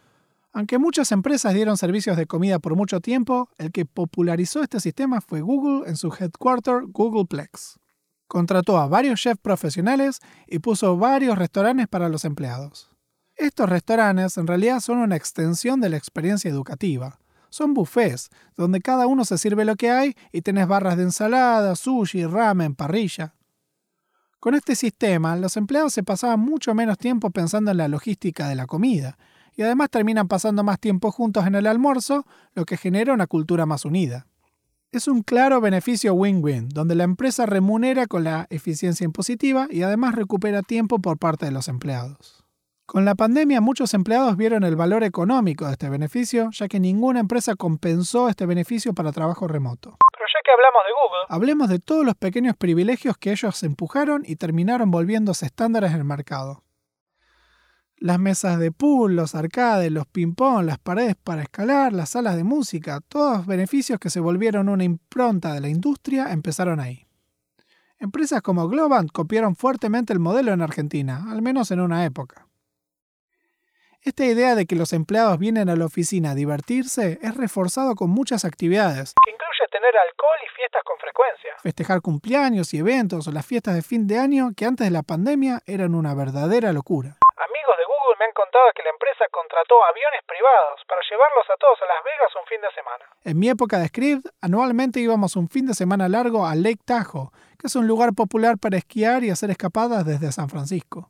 Aunque 0.51 0.77
muchas 0.77 1.11
empresas 1.11 1.55
dieron 1.55 1.75
servicios 1.77 2.17
de 2.17 2.27
comida 2.27 2.59
por 2.59 2.75
mucho 2.75 2.99
tiempo, 2.99 3.49
el 3.57 3.71
que 3.71 3.87
popularizó 3.87 4.61
este 4.61 4.79
sistema 4.79 5.21
fue 5.21 5.41
Google 5.41 5.89
en 5.89 5.97
su 5.97 6.13
headquarter 6.13 6.83
Googleplex. 6.89 7.79
Contrató 8.27 8.77
a 8.77 8.87
varios 8.87 9.19
chefs 9.19 9.41
profesionales 9.41 10.19
y 10.45 10.59
puso 10.59 10.97
varios 10.97 11.35
restaurantes 11.35 11.87
para 11.87 12.09
los 12.09 12.25
empleados. 12.25 12.91
Estos 13.35 13.67
restaurantes 13.67 14.37
en 14.37 14.45
realidad 14.45 14.81
son 14.81 14.99
una 14.99 15.15
extensión 15.15 15.81
de 15.81 15.89
la 15.89 15.97
experiencia 15.97 16.51
educativa. 16.51 17.17
Son 17.53 17.75
buffets, 17.75 18.31
donde 18.57 18.81
cada 18.81 19.05
uno 19.05 19.25
se 19.25 19.37
sirve 19.37 19.63
lo 19.63 19.75
que 19.75 19.91
hay 19.91 20.15
y 20.31 20.41
tenés 20.41 20.67
barras 20.67 20.97
de 20.97 21.03
ensalada, 21.03 21.75
sushi, 21.75 22.25
ramen, 22.25 22.73
parrilla. 22.73 23.35
Con 24.39 24.55
este 24.55 24.75
sistema, 24.75 25.35
los 25.35 25.55
empleados 25.55 25.93
se 25.93 26.01
pasaban 26.01 26.39
mucho 26.39 26.73
menos 26.73 26.97
tiempo 26.97 27.29
pensando 27.29 27.69
en 27.69 27.77
la 27.77 27.87
logística 27.87 28.47
de 28.47 28.55
la 28.55 28.65
comida, 28.65 29.19
y 29.55 29.61
además 29.61 29.91
terminan 29.91 30.27
pasando 30.27 30.63
más 30.63 30.79
tiempo 30.79 31.11
juntos 31.11 31.45
en 31.45 31.53
el 31.53 31.67
almuerzo, 31.67 32.25
lo 32.55 32.65
que 32.65 32.75
genera 32.75 33.13
una 33.13 33.27
cultura 33.27 33.67
más 33.67 33.85
unida. 33.85 34.25
Es 34.91 35.07
un 35.07 35.21
claro 35.21 35.61
beneficio 35.61 36.15
win-win, 36.15 36.69
donde 36.69 36.95
la 36.95 37.03
empresa 37.03 37.45
remunera 37.45 38.07
con 38.07 38.23
la 38.23 38.47
eficiencia 38.49 39.05
impositiva 39.05 39.67
y 39.69 39.83
además 39.83 40.15
recupera 40.15 40.63
tiempo 40.63 40.97
por 40.97 41.19
parte 41.19 41.45
de 41.45 41.51
los 41.51 41.67
empleados. 41.67 42.42
Con 42.85 43.05
la 43.05 43.15
pandemia 43.15 43.61
muchos 43.61 43.93
empleados 43.93 44.35
vieron 44.35 44.63
el 44.63 44.75
valor 44.75 45.03
económico 45.03 45.65
de 45.65 45.71
este 45.71 45.89
beneficio, 45.89 46.49
ya 46.51 46.67
que 46.67 46.81
ninguna 46.81 47.21
empresa 47.21 47.55
compensó 47.55 48.27
este 48.27 48.45
beneficio 48.45 48.93
para 48.93 49.13
trabajo 49.13 49.47
remoto. 49.47 49.97
Pero 50.11 50.25
ya 50.27 50.39
que 50.43 50.51
hablamos 50.51 50.81
de 50.85 50.91
Google, 50.91 51.25
Hablemos 51.29 51.69
de 51.69 51.79
todos 51.79 52.05
los 52.05 52.15
pequeños 52.15 52.57
privilegios 52.57 53.17
que 53.17 53.31
ellos 53.31 53.63
empujaron 53.63 54.23
y 54.25 54.35
terminaron 54.35 54.91
volviéndose 54.91 55.45
estándares 55.45 55.91
en 55.91 55.97
el 55.97 56.03
mercado. 56.03 56.63
Las 57.95 58.19
mesas 58.19 58.59
de 58.59 58.73
pool, 58.73 59.15
los 59.15 59.33
arcades, 59.33 59.89
los 59.89 60.05
ping-pong, 60.05 60.65
las 60.65 60.77
paredes 60.77 61.15
para 61.15 61.41
escalar, 61.41 61.93
las 61.93 62.09
salas 62.09 62.35
de 62.35 62.43
música, 62.43 62.99
todos 62.99 63.45
beneficios 63.45 63.97
que 63.97 64.09
se 64.09 64.19
volvieron 64.19 64.67
una 64.67 64.83
impronta 64.83 65.53
de 65.53 65.61
la 65.61 65.69
industria 65.69 66.33
empezaron 66.33 66.81
ahí. 66.81 67.07
Empresas 67.97 68.41
como 68.41 68.67
Globant 68.67 69.09
copiaron 69.09 69.55
fuertemente 69.55 70.11
el 70.11 70.19
modelo 70.19 70.51
en 70.51 70.61
Argentina, 70.61 71.27
al 71.31 71.41
menos 71.41 71.71
en 71.71 71.79
una 71.79 72.03
época. 72.03 72.47
Esta 74.05 74.25
idea 74.25 74.53
de 74.55 74.65
que 74.65 74.75
los 74.75 74.91
empleados 74.91 75.39
vienen 75.39 75.69
a 75.69 75.77
la 75.77 75.85
oficina 75.85 76.31
a 76.31 76.35
divertirse 76.35 77.19
es 77.21 77.37
reforzado 77.37 77.95
con 77.95 78.09
muchas 78.09 78.43
actividades, 78.43 79.13
que 79.23 79.31
incluye 79.31 79.63
tener 79.71 79.95
alcohol 79.95 80.39
y 80.43 80.49
fiestas 80.57 80.83
con 80.83 80.97
frecuencia. 80.99 81.51
festejar 81.63 82.01
cumpleaños 82.01 82.73
y 82.73 82.79
eventos 82.79 83.29
o 83.29 83.31
las 83.31 83.45
fiestas 83.45 83.75
de 83.75 83.81
fin 83.81 84.05
de 84.05 84.19
año 84.19 84.49
que 84.57 84.65
antes 84.65 84.87
de 84.87 84.91
la 84.91 85.03
pandemia 85.03 85.61
eran 85.65 85.95
una 85.95 86.13
verdadera 86.15 86.73
locura. 86.73 87.15
Amigos 87.47 87.75
de 87.79 87.85
Google 87.87 88.17
me 88.19 88.25
han 88.25 88.33
contado 88.33 88.65
que 88.75 88.83
la 88.83 88.89
empresa 88.89 89.23
contrató 89.31 89.75
aviones 89.85 90.19
privados 90.27 90.81
para 90.85 90.99
llevarlos 91.09 91.45
a 91.47 91.55
todos 91.55 91.79
a 91.79 91.85
Las 91.87 92.03
Vegas 92.03 92.31
un 92.35 92.47
fin 92.51 92.59
de 92.59 92.71
semana. 92.75 93.05
En 93.23 93.39
mi 93.39 93.47
época 93.47 93.79
de 93.79 93.87
script, 93.87 94.27
anualmente 94.41 94.99
íbamos 94.99 95.37
un 95.37 95.47
fin 95.47 95.65
de 95.65 95.75
semana 95.75 96.09
largo 96.09 96.45
a 96.45 96.55
Lake 96.55 96.83
Tahoe, 96.83 97.29
que 97.57 97.67
es 97.67 97.75
un 97.77 97.87
lugar 97.87 98.11
popular 98.11 98.57
para 98.59 98.75
esquiar 98.75 99.23
y 99.23 99.29
hacer 99.29 99.49
escapadas 99.49 100.05
desde 100.05 100.33
San 100.33 100.49
Francisco. 100.49 101.09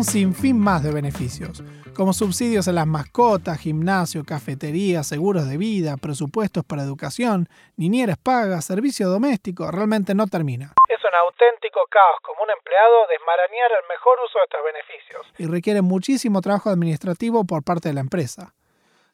Un 0.00 0.04
sinfín 0.04 0.58
más 0.58 0.82
de 0.82 0.92
beneficios, 0.92 1.62
como 1.94 2.14
subsidios 2.14 2.66
a 2.66 2.72
las 2.72 2.86
mascotas, 2.86 3.58
gimnasio, 3.58 4.24
cafetería, 4.24 5.02
seguros 5.02 5.46
de 5.46 5.58
vida, 5.58 5.98
presupuestos 5.98 6.64
para 6.64 6.82
educación, 6.82 7.50
niñeras 7.76 8.16
pagas, 8.16 8.64
servicio 8.64 9.10
doméstico, 9.10 9.70
realmente 9.70 10.14
no 10.14 10.26
termina. 10.26 10.72
Es 10.88 11.04
un 11.04 11.14
auténtico 11.14 11.80
caos 11.90 12.18
como 12.22 12.44
un 12.44 12.48
empleado 12.48 13.06
desmarañar 13.10 13.72
el 13.72 13.88
mejor 13.90 14.16
uso 14.24 14.38
de 14.38 14.44
estos 14.44 14.60
beneficios. 14.64 15.26
y 15.36 15.46
requiere 15.46 15.82
muchísimo 15.82 16.40
trabajo 16.40 16.70
administrativo 16.70 17.44
por 17.44 17.62
parte 17.62 17.90
de 17.90 17.94
la 17.94 18.00
empresa. 18.00 18.54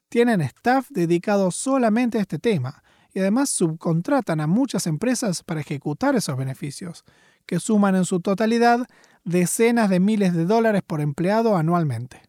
Tienen 0.07 0.39
staff 0.39 0.87
dedicado 0.89 1.51
solamente 1.51 2.17
a 2.17 2.21
este 2.21 2.39
tema 2.39 2.81
y 3.13 3.19
además 3.19 3.49
subcontratan 3.49 4.39
a 4.39 4.47
muchas 4.47 4.87
empresas 4.87 5.43
para 5.43 5.59
ejecutar 5.59 6.15
esos 6.15 6.37
beneficios, 6.37 7.03
que 7.45 7.59
suman 7.59 7.95
en 7.97 8.05
su 8.05 8.21
totalidad 8.21 8.87
decenas 9.27 9.89
de 9.89 9.99
miles 9.99 10.33
de 10.33 10.45
dólares 10.45 10.81
por 10.87 11.01
empleado 11.01 11.57
anualmente. 11.57 12.21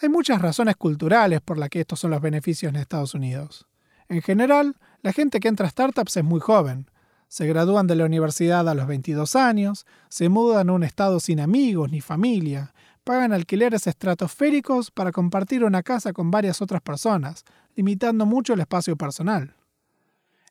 Hay 0.00 0.08
muchas 0.08 0.40
razones 0.40 0.76
culturales 0.76 1.42
por 1.42 1.58
las 1.58 1.68
que 1.68 1.80
estos 1.80 2.00
son 2.00 2.10
los 2.10 2.22
beneficios 2.22 2.70
en 2.70 2.76
Estados 2.76 3.14
Unidos. 3.14 3.66
En 4.08 4.22
general, 4.22 4.76
la 5.02 5.12
gente 5.12 5.40
que 5.40 5.48
entra 5.48 5.66
a 5.66 5.70
startups 5.70 6.16
es 6.16 6.24
muy 6.24 6.40
joven. 6.40 6.90
Se 7.28 7.46
gradúan 7.46 7.86
de 7.86 7.96
la 7.96 8.06
universidad 8.06 8.66
a 8.66 8.74
los 8.74 8.86
22 8.86 9.36
años, 9.36 9.84
se 10.08 10.30
mudan 10.30 10.70
a 10.70 10.72
un 10.72 10.84
estado 10.84 11.20
sin 11.20 11.40
amigos 11.40 11.90
ni 11.90 12.00
familia, 12.00 12.72
pagan 13.04 13.34
alquileres 13.34 13.86
estratosféricos 13.86 14.90
para 14.90 15.12
compartir 15.12 15.64
una 15.64 15.82
casa 15.82 16.14
con 16.14 16.30
varias 16.30 16.62
otras 16.62 16.80
personas, 16.80 17.44
limitando 17.76 18.24
mucho 18.24 18.54
el 18.54 18.60
espacio 18.60 18.96
personal. 18.96 19.54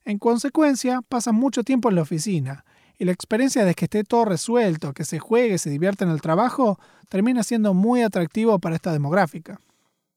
En 0.04 0.18
consecuencia, 0.18 1.02
pasan 1.02 1.34
mucho 1.34 1.64
tiempo 1.64 1.88
en 1.88 1.96
la 1.96 2.02
oficina, 2.02 2.64
y 2.98 3.04
la 3.04 3.12
experiencia 3.12 3.64
de 3.64 3.74
que 3.74 3.84
esté 3.84 4.04
todo 4.04 4.24
resuelto, 4.24 4.92
que 4.92 5.04
se 5.04 5.18
juegue, 5.18 5.58
se 5.58 5.70
divierta 5.70 6.04
en 6.04 6.10
el 6.10 6.20
trabajo, 6.20 6.78
termina 7.08 7.42
siendo 7.42 7.72
muy 7.72 8.02
atractivo 8.02 8.58
para 8.58 8.74
esta 8.74 8.92
demográfica. 8.92 9.60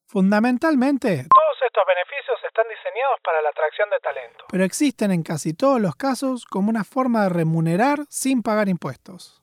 Fundamentalmente, 0.07 1.27
Todos 1.33 1.57
estos 1.65 1.83
beneficios 1.87 2.37
están 2.45 2.65
diseñados 2.67 3.19
para 3.23 3.41
la 3.41 3.49
atracción 3.49 3.89
de 3.89 3.99
talento. 3.99 4.43
pero 4.49 4.63
existen 4.65 5.11
en 5.11 5.23
casi 5.23 5.53
todos 5.53 5.79
los 5.79 5.95
casos 5.95 6.45
como 6.45 6.69
una 6.69 6.83
forma 6.83 7.23
de 7.23 7.29
remunerar 7.29 8.05
sin 8.09 8.41
pagar 8.43 8.67
impuestos. 8.67 9.41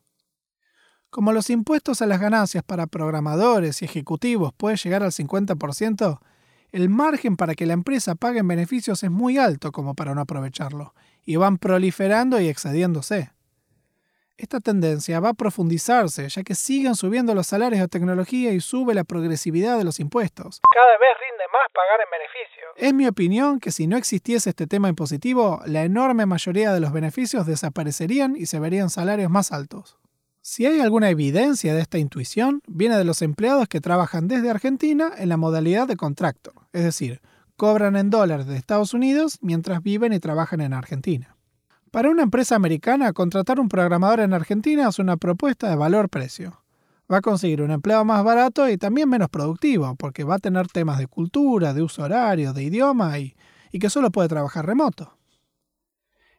Como 1.09 1.31
los 1.33 1.49
impuestos 1.49 2.03
a 2.03 2.05
las 2.05 2.19
ganancias 2.19 2.63
para 2.63 2.85
programadores 2.85 3.81
y 3.81 3.85
ejecutivos 3.85 4.53
puede 4.53 4.75
llegar 4.77 5.01
al 5.01 5.11
50%, 5.11 6.19
el 6.71 6.89
margen 6.89 7.35
para 7.35 7.55
que 7.55 7.65
la 7.65 7.73
empresa 7.73 8.13
pague 8.13 8.39
en 8.39 8.47
beneficios 8.47 9.01
es 9.01 9.09
muy 9.09 9.39
alto 9.39 9.71
como 9.71 9.95
para 9.95 10.13
no 10.13 10.21
aprovecharlo, 10.21 10.93
y 11.29 11.35
van 11.35 11.59
proliferando 11.59 12.41
y 12.41 12.47
excediéndose. 12.47 13.29
Esta 14.35 14.59
tendencia 14.59 15.19
va 15.19 15.29
a 15.29 15.33
profundizarse, 15.35 16.27
ya 16.27 16.41
que 16.41 16.55
siguen 16.55 16.95
subiendo 16.95 17.35
los 17.35 17.45
salarios 17.45 17.81
de 17.81 17.87
tecnología 17.87 18.51
y 18.51 18.59
sube 18.59 18.95
la 18.95 19.03
progresividad 19.03 19.77
de 19.77 19.83
los 19.83 19.99
impuestos. 19.99 20.59
Cada 20.73 20.97
vez 20.97 21.09
rinde 21.21 21.43
más 21.53 21.71
pagar 21.71 21.99
en 22.01 22.09
beneficios. 22.09 22.71
Es 22.77 22.93
mi 22.95 23.05
opinión 23.05 23.59
que 23.59 23.69
si 23.69 23.85
no 23.85 23.95
existiese 23.95 24.49
este 24.49 24.65
tema 24.65 24.89
impositivo, 24.89 25.61
la 25.67 25.83
enorme 25.83 26.25
mayoría 26.25 26.73
de 26.73 26.79
los 26.79 26.91
beneficios 26.91 27.45
desaparecerían 27.45 28.35
y 28.35 28.47
se 28.47 28.59
verían 28.59 28.89
salarios 28.89 29.29
más 29.29 29.51
altos. 29.51 29.99
Si 30.41 30.65
hay 30.65 30.79
alguna 30.79 31.11
evidencia 31.11 31.75
de 31.75 31.81
esta 31.81 31.99
intuición, 31.99 32.63
viene 32.65 32.97
de 32.97 33.05
los 33.05 33.21
empleados 33.21 33.67
que 33.67 33.81
trabajan 33.81 34.27
desde 34.27 34.49
Argentina 34.49 35.11
en 35.15 35.29
la 35.29 35.37
modalidad 35.37 35.87
de 35.87 35.95
contractor, 35.95 36.55
es 36.73 36.85
decir, 36.85 37.21
cobran 37.59 37.97
en 37.97 38.09
dólares 38.09 38.47
de 38.47 38.55
Estados 38.55 38.93
Unidos 38.93 39.37
mientras 39.41 39.83
viven 39.83 40.13
y 40.13 40.19
trabajan 40.21 40.61
en 40.61 40.71
Argentina. 40.71 41.35
Para 41.91 42.09
una 42.09 42.23
empresa 42.23 42.55
americana, 42.55 43.11
contratar 43.11 43.59
un 43.59 43.67
programador 43.67 44.21
en 44.21 44.33
Argentina 44.33 44.87
es 44.87 44.97
una 44.97 45.17
propuesta 45.17 45.69
de 45.69 45.75
valor-precio. 45.75 46.63
Va 47.11 47.17
a 47.17 47.21
conseguir 47.21 47.61
un 47.61 47.71
empleado 47.71 48.05
más 48.05 48.23
barato 48.23 48.69
y 48.69 48.77
también 48.77 49.09
menos 49.09 49.27
productivo, 49.27 49.93
porque 49.95 50.23
va 50.23 50.35
a 50.35 50.39
tener 50.39 50.69
temas 50.69 50.99
de 50.99 51.07
cultura, 51.07 51.73
de 51.73 51.81
uso 51.81 52.03
horario, 52.03 52.53
de 52.53 52.63
idioma 52.63 53.19
y, 53.19 53.35
y 53.73 53.79
que 53.79 53.89
solo 53.89 54.09
puede 54.09 54.29
trabajar 54.29 54.65
remoto. 54.65 55.17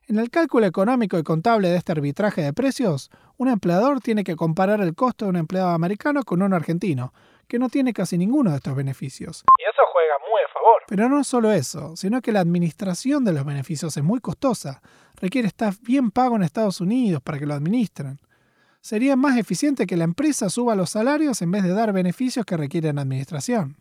En 0.06 0.18
el 0.18 0.30
cálculo 0.30 0.64
económico 0.64 1.18
y 1.18 1.22
contable 1.22 1.68
de 1.68 1.76
este 1.76 1.92
arbitraje 1.92 2.40
de 2.40 2.54
precios, 2.54 3.10
un 3.36 3.48
empleador 3.48 4.00
tiene 4.00 4.24
que 4.24 4.36
comparar 4.36 4.80
el 4.80 4.94
costo 4.94 5.26
de 5.26 5.30
un 5.30 5.36
empleado 5.36 5.68
americano 5.68 6.22
con 6.22 6.40
un 6.40 6.54
argentino, 6.54 7.12
que 7.50 7.58
no 7.58 7.68
tiene 7.68 7.92
casi 7.92 8.16
ninguno 8.16 8.50
de 8.50 8.58
estos 8.58 8.76
beneficios. 8.76 9.44
Y 9.58 9.62
eso 9.62 9.82
juega 9.92 10.14
muy 10.20 10.40
a 10.48 10.52
favor. 10.54 10.82
Pero 10.86 11.08
no 11.08 11.24
solo 11.24 11.50
eso, 11.50 11.96
sino 11.96 12.22
que 12.22 12.30
la 12.30 12.38
administración 12.38 13.24
de 13.24 13.32
los 13.32 13.44
beneficios 13.44 13.96
es 13.96 14.04
muy 14.04 14.20
costosa, 14.20 14.80
requiere 15.16 15.48
staff 15.48 15.78
bien 15.80 16.12
pago 16.12 16.36
en 16.36 16.44
Estados 16.44 16.80
Unidos 16.80 17.20
para 17.22 17.40
que 17.40 17.46
lo 17.46 17.54
administren. 17.54 18.20
Sería 18.80 19.16
más 19.16 19.36
eficiente 19.36 19.86
que 19.86 19.96
la 19.96 20.04
empresa 20.04 20.48
suba 20.48 20.76
los 20.76 20.90
salarios 20.90 21.42
en 21.42 21.50
vez 21.50 21.64
de 21.64 21.74
dar 21.74 21.92
beneficios 21.92 22.46
que 22.46 22.56
requieren 22.56 23.00
administración. 23.00 23.76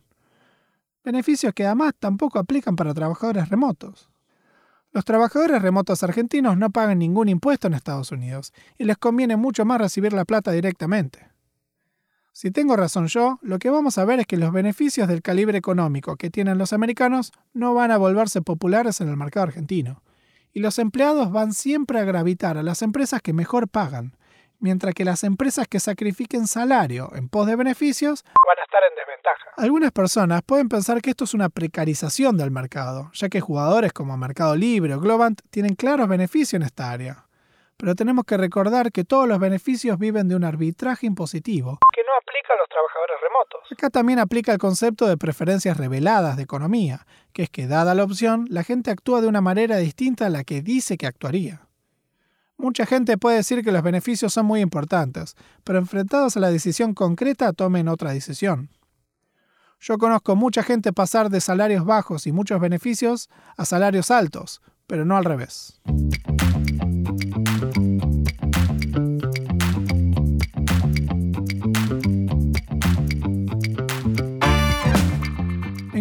Beneficios 1.04 1.54
que 1.54 1.64
además 1.64 1.94
tampoco 1.98 2.40
aplican 2.40 2.74
para 2.74 2.92
trabajadores 2.92 3.48
remotos. 3.48 4.10
Los 4.90 5.04
trabajadores 5.04 5.62
remotos 5.62 6.02
argentinos 6.02 6.58
no 6.58 6.70
pagan 6.70 6.98
ningún 6.98 7.28
impuesto 7.28 7.68
en 7.68 7.74
Estados 7.74 8.10
Unidos 8.10 8.52
y 8.76 8.84
les 8.84 8.98
conviene 8.98 9.36
mucho 9.36 9.64
más 9.64 9.80
recibir 9.80 10.12
la 10.12 10.24
plata 10.24 10.50
directamente. 10.50 11.29
Si 12.32 12.50
tengo 12.50 12.76
razón 12.76 13.08
yo, 13.08 13.38
lo 13.42 13.58
que 13.58 13.70
vamos 13.70 13.98
a 13.98 14.04
ver 14.04 14.20
es 14.20 14.26
que 14.26 14.36
los 14.36 14.52
beneficios 14.52 15.08
del 15.08 15.22
calibre 15.22 15.58
económico 15.58 16.16
que 16.16 16.30
tienen 16.30 16.58
los 16.58 16.72
americanos 16.72 17.32
no 17.52 17.74
van 17.74 17.90
a 17.90 17.98
volverse 17.98 18.40
populares 18.40 19.00
en 19.00 19.08
el 19.08 19.16
mercado 19.16 19.44
argentino. 19.44 20.02
Y 20.52 20.60
los 20.60 20.78
empleados 20.78 21.32
van 21.32 21.52
siempre 21.52 21.98
a 21.98 22.04
gravitar 22.04 22.56
a 22.56 22.62
las 22.62 22.82
empresas 22.82 23.20
que 23.20 23.32
mejor 23.32 23.68
pagan, 23.68 24.16
mientras 24.60 24.94
que 24.94 25.04
las 25.04 25.24
empresas 25.24 25.66
que 25.66 25.80
sacrifiquen 25.80 26.46
salario 26.46 27.10
en 27.14 27.28
pos 27.28 27.46
de 27.46 27.56
beneficios 27.56 28.24
van 28.24 28.58
a 28.58 28.64
estar 28.64 28.80
en 28.88 28.96
desventaja. 28.96 29.50
Algunas 29.56 29.90
personas 29.90 30.42
pueden 30.42 30.68
pensar 30.68 31.02
que 31.02 31.10
esto 31.10 31.24
es 31.24 31.34
una 31.34 31.48
precarización 31.48 32.36
del 32.36 32.50
mercado, 32.50 33.10
ya 33.12 33.28
que 33.28 33.40
jugadores 33.40 33.92
como 33.92 34.16
Mercado 34.16 34.54
Libre 34.54 34.94
o 34.94 35.00
Globant 35.00 35.40
tienen 35.50 35.74
claros 35.74 36.08
beneficios 36.08 36.54
en 36.54 36.62
esta 36.62 36.90
área. 36.90 37.26
Pero 37.76 37.94
tenemos 37.94 38.26
que 38.26 38.36
recordar 38.36 38.92
que 38.92 39.04
todos 39.04 39.26
los 39.26 39.38
beneficios 39.38 39.98
viven 39.98 40.28
de 40.28 40.36
un 40.36 40.44
arbitraje 40.44 41.06
impositivo. 41.06 41.78
Aplica 42.20 42.52
a 42.52 42.56
los 42.56 42.68
trabajadores 42.68 43.16
remotos. 43.22 43.60
Acá 43.72 43.90
también 43.90 44.18
aplica 44.18 44.52
el 44.52 44.58
concepto 44.58 45.06
de 45.06 45.16
preferencias 45.16 45.76
reveladas 45.76 46.36
de 46.36 46.42
economía, 46.42 47.06
que 47.32 47.44
es 47.44 47.50
que 47.50 47.66
dada 47.66 47.94
la 47.94 48.04
opción, 48.04 48.46
la 48.50 48.62
gente 48.62 48.90
actúa 48.90 49.20
de 49.20 49.28
una 49.28 49.40
manera 49.40 49.78
distinta 49.78 50.26
a 50.26 50.30
la 50.30 50.44
que 50.44 50.60
dice 50.60 50.98
que 50.98 51.06
actuaría. 51.06 51.62
Mucha 52.58 52.84
gente 52.84 53.16
puede 53.16 53.36
decir 53.36 53.64
que 53.64 53.72
los 53.72 53.82
beneficios 53.82 54.34
son 54.34 54.44
muy 54.44 54.60
importantes, 54.60 55.34
pero 55.64 55.78
enfrentados 55.78 56.36
a 56.36 56.40
la 56.40 56.50
decisión 56.50 56.92
concreta 56.92 57.54
tomen 57.54 57.88
otra 57.88 58.12
decisión. 58.12 58.68
Yo 59.80 59.96
conozco 59.96 60.36
mucha 60.36 60.62
gente 60.62 60.92
pasar 60.92 61.30
de 61.30 61.40
salarios 61.40 61.86
bajos 61.86 62.26
y 62.26 62.32
muchos 62.32 62.60
beneficios 62.60 63.30
a 63.56 63.64
salarios 63.64 64.10
altos, 64.10 64.60
pero 64.86 65.06
no 65.06 65.16
al 65.16 65.24
revés. 65.24 65.80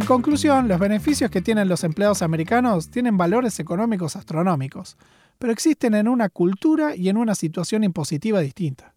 Conclusión, 0.09 0.67
los 0.67 0.79
beneficios 0.79 1.29
que 1.29 1.39
tienen 1.39 1.69
los 1.69 1.83
empleados 1.83 2.23
americanos 2.23 2.89
tienen 2.89 3.15
valores 3.15 3.59
económicos 3.59 4.15
astronómicos, 4.15 4.97
pero 5.37 5.53
existen 5.53 5.93
en 5.93 6.07
una 6.07 6.29
cultura 6.29 6.95
y 6.95 7.09
en 7.09 7.17
una 7.17 7.35
situación 7.35 7.83
impositiva 7.83 8.39
distinta. 8.39 8.95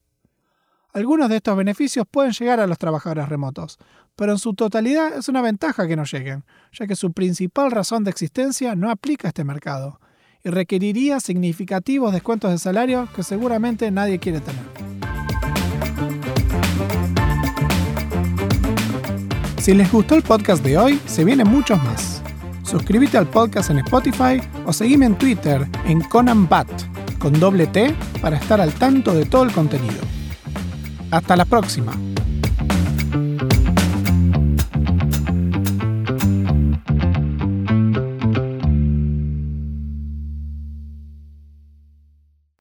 Algunos 0.95 1.29
de 1.29 1.37
estos 1.37 1.55
beneficios 1.55 2.07
pueden 2.11 2.33
llegar 2.33 2.61
a 2.61 2.67
los 2.67 2.79
trabajadores 2.79 3.29
remotos, 3.29 3.79
pero 4.17 4.33
en 4.33 4.39
su 4.39 4.55
totalidad 4.55 5.15
es 5.15 5.29
una 5.29 5.43
ventaja 5.43 5.87
que 5.87 5.97
no 5.97 6.05
lleguen, 6.05 6.45
ya 6.73 6.87
que 6.87 6.97
su 6.97 7.13
principal 7.13 7.71
razón 7.71 8.05
de 8.05 8.11
existencia 8.11 8.75
no 8.75 8.91
aplica 8.91 9.29
a 9.29 9.31
este 9.31 9.45
mercado 9.45 10.01
y 10.43 10.49
requeriría 10.49 11.21
significativos 11.21 12.15
descuentos 12.15 12.51
de 12.53 12.59
salario 12.59 13.07
que 13.15 13.23
seguramente 13.23 13.91
nadie 13.91 14.19
quiere 14.19 14.41
tener. 14.41 14.92
Si 19.63 19.73
les 19.75 19.93
gustó 19.93 20.17
el 20.17 20.23
podcast 20.25 20.65
de 20.65 20.77
hoy, 20.77 21.01
se 21.07 21.25
vienen 21.25 21.47
muchos 21.47 21.81
más. 21.85 22.21
Suscríbete 22.65 23.17
al 23.17 23.29
podcast 23.29 23.71
en 23.71 23.79
Spotify 23.79 24.43
o 24.67 24.73
seguime 24.73 25.07
en 25.07 25.15
Twitter 25.15 25.69
en 25.87 26.01
Conan 26.01 26.49
Bat 26.49 26.67
con 27.21 27.39
doble 27.39 27.69
T 27.69 27.95
para 28.21 28.39
estar 28.39 28.61
al 28.61 28.73
tanto 28.73 29.15
de 29.15 29.25
todo 29.25 29.45
el 29.45 29.53
contenido. 29.53 30.01
Hasta 31.13 31.37
la 31.37 31.45
próxima. 31.45 31.93